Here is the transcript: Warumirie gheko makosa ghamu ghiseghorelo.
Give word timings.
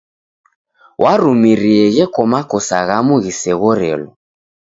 Warumirie 1.03 1.83
gheko 1.95 2.21
makosa 2.33 2.77
ghamu 2.87 3.15
ghiseghorelo. 3.23 4.09